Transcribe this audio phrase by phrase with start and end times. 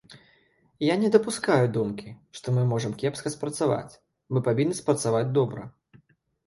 [0.83, 3.93] Я не дапускаю думкі, што мы можам кепска спрацаваць,
[4.35, 5.71] мы павінны спрацаваць добра.